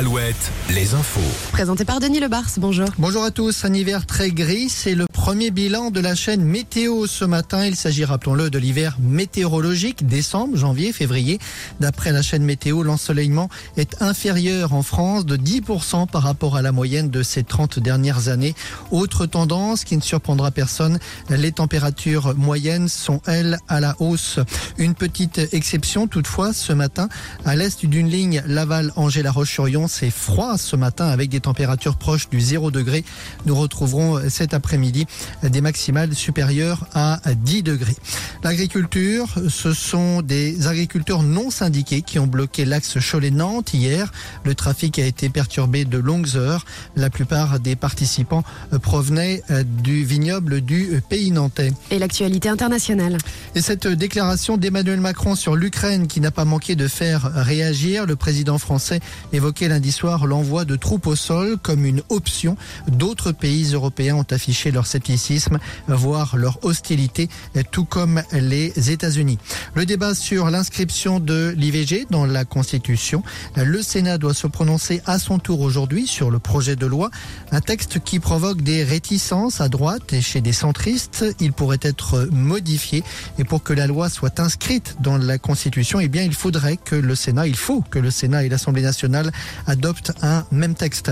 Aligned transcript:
Alouette, 0.00 0.50
les 0.70 0.94
infos. 0.94 1.20
Présenté 1.52 1.84
par 1.84 2.00
Denis 2.00 2.20
Lebars, 2.20 2.48
bonjour. 2.56 2.88
Bonjour 2.96 3.22
à 3.22 3.30
tous, 3.30 3.66
un 3.66 3.74
hiver 3.74 4.06
très 4.06 4.30
gris, 4.30 4.70
c'est 4.70 4.94
le 4.94 5.04
premier 5.30 5.52
bilan 5.52 5.92
de 5.92 6.00
la 6.00 6.16
chaîne 6.16 6.42
météo 6.42 7.06
ce 7.06 7.24
matin. 7.24 7.64
Il 7.64 7.76
s'agit, 7.76 8.04
rappelons-le, 8.04 8.50
de 8.50 8.58
l'hiver 8.58 8.96
météorologique, 9.00 10.04
décembre, 10.04 10.56
janvier, 10.56 10.92
février. 10.92 11.38
D'après 11.78 12.10
la 12.10 12.20
chaîne 12.20 12.42
météo, 12.42 12.82
l'ensoleillement 12.82 13.48
est 13.76 14.02
inférieur 14.02 14.74
en 14.74 14.82
France 14.82 15.24
de 15.24 15.36
10% 15.36 16.08
par 16.08 16.24
rapport 16.24 16.56
à 16.56 16.62
la 16.62 16.72
moyenne 16.72 17.10
de 17.10 17.22
ces 17.22 17.44
30 17.44 17.78
dernières 17.78 18.26
années. 18.26 18.56
Autre 18.90 19.24
tendance 19.24 19.84
qui 19.84 19.96
ne 19.96 20.02
surprendra 20.02 20.50
personne, 20.50 20.98
les 21.28 21.52
températures 21.52 22.34
moyennes 22.36 22.88
sont, 22.88 23.20
elles, 23.28 23.60
à 23.68 23.78
la 23.78 23.94
hausse. 24.00 24.40
Une 24.78 24.96
petite 24.96 25.38
exception 25.52 26.08
toutefois 26.08 26.52
ce 26.52 26.72
matin, 26.72 27.08
à 27.44 27.54
l'est 27.54 27.86
d'une 27.86 28.08
ligne 28.08 28.42
Laval-Angers-La 28.46 29.30
Roche-sur-Yon, 29.30 29.86
c'est 29.86 30.10
froid 30.10 30.58
ce 30.58 30.74
matin 30.74 31.06
avec 31.06 31.30
des 31.30 31.38
températures 31.38 31.98
proches 31.98 32.28
du 32.30 32.40
0 32.40 32.72
degré. 32.72 33.04
Nous 33.46 33.54
retrouverons 33.54 34.28
cet 34.28 34.54
après-midi 34.54 35.06
des 35.42 35.60
maximales 35.60 36.14
supérieures 36.14 36.86
à 36.94 37.20
10 37.26 37.62
degrés. 37.62 37.96
L'agriculture, 38.42 39.28
ce 39.48 39.72
sont 39.72 40.22
des 40.22 40.66
agriculteurs 40.66 41.22
non 41.22 41.50
syndiqués 41.50 42.02
qui 42.02 42.18
ont 42.18 42.26
bloqué 42.26 42.64
l'axe 42.64 42.98
Cholet-Nantes 42.98 43.74
hier. 43.74 44.12
Le 44.44 44.54
trafic 44.54 44.98
a 44.98 45.04
été 45.04 45.28
perturbé 45.28 45.84
de 45.84 45.98
longues 45.98 46.36
heures. 46.36 46.64
La 46.96 47.10
plupart 47.10 47.60
des 47.60 47.76
participants 47.76 48.44
provenaient 48.82 49.42
du 49.82 50.04
vignoble 50.04 50.60
du 50.60 51.02
pays 51.08 51.30
nantais. 51.30 51.72
Et 51.90 51.98
l'actualité 51.98 52.48
internationale. 52.48 53.18
Et 53.54 53.60
cette 53.60 53.86
déclaration 53.86 54.56
d'Emmanuel 54.56 55.00
Macron 55.00 55.34
sur 55.34 55.56
l'Ukraine 55.56 56.06
qui 56.06 56.20
n'a 56.20 56.30
pas 56.30 56.44
manqué 56.44 56.76
de 56.76 56.88
faire 56.88 57.30
réagir, 57.34 58.06
le 58.06 58.16
président 58.16 58.58
français 58.58 59.00
évoquait 59.32 59.68
lundi 59.68 59.92
soir 59.92 60.26
l'envoi 60.26 60.64
de 60.64 60.76
troupes 60.76 61.06
au 61.06 61.16
sol 61.16 61.58
comme 61.62 61.84
une 61.84 62.02
option. 62.08 62.56
D'autres 62.88 63.32
pays 63.32 63.72
européens 63.72 64.16
ont 64.16 64.26
affiché 64.30 64.70
leur 64.70 64.86
scepticisme, 65.00 65.58
voire 65.88 66.36
leur 66.36 66.62
hostilité, 66.62 67.30
tout 67.70 67.86
comme 67.86 68.22
les 68.32 68.90
États-Unis. 68.90 69.38
Le 69.74 69.86
débat 69.86 70.14
sur 70.14 70.50
l'inscription 70.50 71.20
de 71.20 71.54
l'IVG 71.56 72.06
dans 72.10 72.26
la 72.26 72.44
Constitution. 72.44 73.22
Le 73.56 73.80
Sénat 73.82 74.18
doit 74.18 74.34
se 74.34 74.46
prononcer 74.46 75.00
à 75.06 75.18
son 75.18 75.38
tour 75.38 75.62
aujourd'hui 75.62 76.06
sur 76.06 76.30
le 76.30 76.38
projet 76.38 76.76
de 76.76 76.84
loi. 76.84 77.10
Un 77.50 77.62
texte 77.62 78.00
qui 78.00 78.18
provoque 78.18 78.60
des 78.60 78.84
réticences 78.84 79.62
à 79.62 79.70
droite 79.70 80.12
et 80.12 80.20
chez 80.20 80.42
des 80.42 80.52
centristes. 80.52 81.24
Il 81.40 81.54
pourrait 81.54 81.80
être 81.80 82.28
modifié. 82.30 83.02
Et 83.38 83.44
pour 83.44 83.62
que 83.62 83.72
la 83.72 83.86
loi 83.86 84.10
soit 84.10 84.38
inscrite 84.38 84.96
dans 85.00 85.16
la 85.16 85.38
Constitution, 85.38 85.98
eh 85.98 86.08
bien, 86.08 86.24
il 86.24 86.34
faudrait 86.34 86.76
que 86.76 86.94
le 86.94 87.14
Sénat, 87.14 87.46
il 87.46 87.56
faut 87.56 87.80
que 87.80 87.98
le 87.98 88.10
Sénat 88.10 88.44
et 88.44 88.50
l'Assemblée 88.50 88.82
nationale 88.82 89.32
adoptent 89.66 90.12
un 90.20 90.44
même 90.50 90.74
texte. 90.74 91.10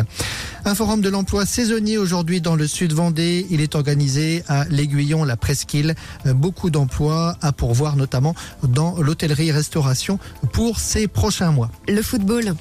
Un 0.66 0.74
forum 0.74 1.00
de 1.00 1.08
l'emploi 1.08 1.46
saisonnier 1.46 1.96
aujourd'hui 1.96 2.42
dans 2.42 2.54
le 2.54 2.66
sud 2.66 2.92
Vendée. 2.92 3.46
Il 3.50 3.60
est 3.60 3.76
organisé 3.78 4.44
à 4.48 4.64
l'Aiguillon, 4.68 5.24
la 5.24 5.36
Presqu'île. 5.36 5.94
Beaucoup 6.26 6.70
d'emplois 6.70 7.36
à 7.40 7.52
pourvoir, 7.52 7.96
notamment 7.96 8.34
dans 8.62 9.00
l'hôtellerie-restauration 9.00 10.18
pour 10.52 10.78
ces 10.80 11.08
prochains 11.08 11.52
mois. 11.52 11.70
Le 11.88 12.02
football. 12.02 12.54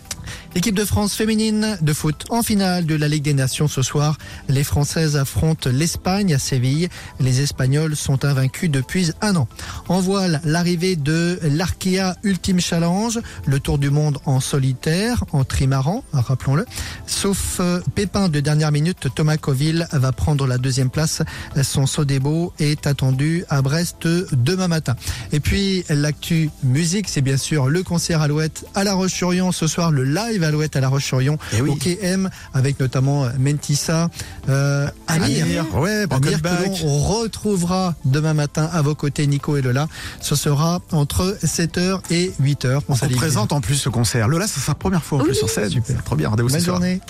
L'équipe 0.58 0.74
de 0.74 0.86
France 0.86 1.14
féminine 1.14 1.78
de 1.82 1.94
foot 1.94 2.26
en 2.32 2.42
finale 2.42 2.88
de 2.88 2.96
la 2.96 3.08
Ligue 3.08 3.26
des 3.26 3.36
Nations 3.36 3.68
ce 3.68 3.84
soir. 3.84 4.18
Les 4.50 4.64
Françaises 4.64 5.16
affrontent 5.16 5.70
l'Espagne 5.70 6.34
à 6.34 6.40
Séville. 6.40 6.90
Les 7.20 7.42
Espagnols 7.42 7.96
sont 7.96 8.26
invaincus 8.26 8.72
depuis 8.72 9.12
un 9.22 9.36
an. 9.36 9.48
En 9.88 10.00
voile, 10.00 10.42
l'arrivée 10.44 10.96
de 10.96 11.40
l'Arkea 11.44 12.16
Ultime 12.24 12.60
Challenge, 12.60 13.20
le 13.46 13.60
tour 13.60 13.78
du 13.78 13.92
monde 13.92 14.18
en 14.26 14.40
solitaire, 14.40 15.26
en 15.32 15.44
trimaran, 15.44 16.04
rappelons-le. 16.12 16.66
Sauf 17.06 17.62
pépin 17.94 18.28
de 18.28 18.40
dernière 18.40 18.72
minute, 18.72 19.10
Thomas 19.14 19.38
Coville 19.38 19.88
va 19.92 20.12
prendre 20.12 20.48
la 20.48 20.58
deuxième 20.58 20.90
place. 20.90 21.22
Son 21.62 21.86
Sodebo 21.86 22.52
est 22.58 22.88
attendu 22.88 23.46
à 23.50 23.62
Brest 23.62 24.08
demain 24.08 24.68
matin. 24.68 24.96
Et 25.32 25.40
puis 25.40 25.84
l'actu 25.88 26.50
musique, 26.64 27.10
c'est 27.10 27.22
bien 27.22 27.38
sûr 27.38 27.70
le 27.70 27.84
concert 27.84 28.24
Alouette 28.24 28.66
à 28.74 28.84
La 28.84 28.96
Roche-sur-Yon 28.96 29.52
ce 29.52 29.68
soir, 29.68 29.92
le 29.92 30.04
live 30.04 30.47
Alouette 30.48 30.76
à 30.76 30.80
La 30.82 30.90
Roche-sur-Yon 30.90 31.38
Eh 31.56 31.62
oui. 31.62 31.70
au 31.70 31.76
KM 31.76 32.30
avec 32.54 32.80
notamment 32.80 33.26
Mentissa, 33.40 34.10
euh, 34.50 34.88
Amir, 35.08 35.44
Amir, 35.46 35.76
ouais, 35.76 36.06
Amir 36.10 36.42
que 36.42 36.84
l'on 36.84 36.98
retrouvera 37.04 37.96
demain 38.06 38.34
matin 38.34 38.70
à 38.74 38.82
vos 38.82 38.96
côtés 38.96 39.28
Nico 39.28 39.56
et 39.58 39.62
Lola. 39.62 39.88
Ce 40.22 40.36
sera 40.36 40.80
entre 40.92 41.38
7h 41.44 42.00
et 42.12 42.32
8h. 42.42 42.80
On 42.90 42.96
s'allie. 42.96 43.16
présente 43.16 43.52
en 43.54 43.62
plus 43.62 43.76
ce 43.76 43.90
concert. 43.90 44.28
Lola, 44.28 44.48
c'est 44.48 44.60
sa 44.60 44.74
première 44.76 45.04
fois 45.04 45.20
en 45.20 45.22
Oui, 45.22 45.28
plus 45.28 45.36
sur 45.36 45.50
scène. 45.50 45.70
super. 45.70 45.96
C'est 45.98 46.04
Trop 46.04 46.16
bien, 46.16 46.30
rendez-vous 46.30 46.50
ce 46.50 46.54
Bonne 46.56 46.64
soir. 46.64 46.76
journée. 46.78 47.02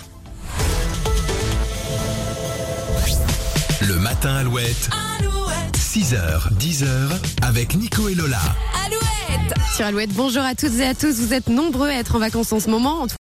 Le 3.81 3.95
matin 3.95 4.35
Alouette. 4.35 4.89
6h, 5.75 6.53
10h 6.59 6.87
avec 7.41 7.75
Nico 7.75 8.09
et 8.09 8.15
Lola. 8.15 8.39
Sur 9.75 9.85
Alouette, 9.85 10.11
bonjour 10.13 10.41
à 10.43 10.55
toutes 10.55 10.73
et 10.79 10.85
à 10.87 10.93
tous. 10.95 11.15
Vous 11.19 11.33
êtes 11.33 11.47
nombreux 11.47 11.87
à 11.89 11.93
être 11.95 12.15
en 12.15 12.19
vacances 12.19 12.51
en 12.51 12.59
ce 12.59 12.69
moment. 12.69 13.01
En 13.01 13.07
tout 13.07 13.15